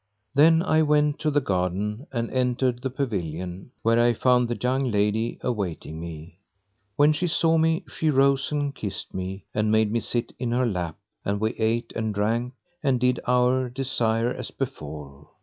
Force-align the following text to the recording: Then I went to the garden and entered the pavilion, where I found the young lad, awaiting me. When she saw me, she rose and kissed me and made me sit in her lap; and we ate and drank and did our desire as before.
Then 0.33 0.63
I 0.63 0.81
went 0.81 1.19
to 1.19 1.29
the 1.29 1.39
garden 1.41 2.07
and 2.11 2.31
entered 2.31 2.81
the 2.81 2.89
pavilion, 2.89 3.69
where 3.83 3.99
I 3.99 4.13
found 4.13 4.47
the 4.47 4.57
young 4.59 4.89
lad, 4.89 5.37
awaiting 5.41 5.99
me. 5.99 6.39
When 6.95 7.13
she 7.13 7.27
saw 7.27 7.59
me, 7.59 7.83
she 7.87 8.09
rose 8.09 8.51
and 8.51 8.73
kissed 8.73 9.13
me 9.13 9.45
and 9.53 9.71
made 9.71 9.91
me 9.91 9.99
sit 9.99 10.33
in 10.39 10.53
her 10.53 10.65
lap; 10.65 10.97
and 11.23 11.39
we 11.39 11.51
ate 11.51 11.93
and 11.95 12.15
drank 12.15 12.53
and 12.81 12.99
did 12.99 13.19
our 13.27 13.69
desire 13.69 14.33
as 14.33 14.49
before. 14.49 15.27